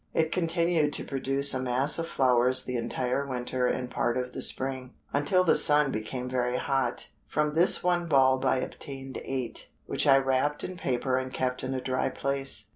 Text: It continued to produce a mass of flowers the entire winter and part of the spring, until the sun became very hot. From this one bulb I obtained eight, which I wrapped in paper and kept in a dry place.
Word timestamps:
It 0.15 0.31
continued 0.31 0.93
to 0.93 1.03
produce 1.03 1.53
a 1.53 1.59
mass 1.61 1.99
of 1.99 2.07
flowers 2.07 2.63
the 2.63 2.75
entire 2.75 3.23
winter 3.23 3.67
and 3.67 3.87
part 3.87 4.17
of 4.17 4.33
the 4.33 4.41
spring, 4.41 4.95
until 5.13 5.43
the 5.43 5.55
sun 5.55 5.91
became 5.91 6.27
very 6.27 6.57
hot. 6.57 7.09
From 7.27 7.53
this 7.53 7.83
one 7.83 8.07
bulb 8.07 8.43
I 8.43 8.57
obtained 8.61 9.21
eight, 9.23 9.69
which 9.85 10.07
I 10.07 10.17
wrapped 10.17 10.63
in 10.63 10.75
paper 10.75 11.17
and 11.19 11.31
kept 11.31 11.63
in 11.63 11.75
a 11.75 11.81
dry 11.81 12.09
place. 12.09 12.69